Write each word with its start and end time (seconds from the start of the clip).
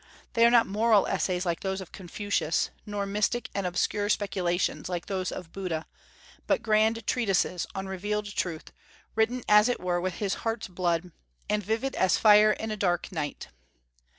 They 0.33 0.47
are 0.47 0.49
not 0.49 0.65
moral 0.65 1.05
essays 1.05 1.45
like 1.45 1.59
those 1.59 1.79
of 1.79 1.91
Confucius, 1.91 2.71
nor 2.87 3.05
mystic 3.05 3.51
and 3.53 3.67
obscure 3.67 4.09
speculations 4.09 4.89
like 4.89 5.05
those 5.05 5.31
of 5.31 5.51
Buddha, 5.51 5.85
but 6.47 6.63
grand 6.63 7.05
treatises 7.05 7.67
on 7.75 7.85
revealed 7.85 8.25
truth, 8.35 8.71
written, 9.13 9.43
as 9.47 9.69
it 9.69 9.79
were, 9.79 10.01
with 10.01 10.15
his 10.15 10.33
heart's 10.41 10.67
blood, 10.67 11.11
and 11.47 11.61
vivid 11.61 11.95
as 11.95 12.17
fire 12.17 12.51
in 12.51 12.71
a 12.71 12.77
dark 12.77 13.11
night. 13.11 13.49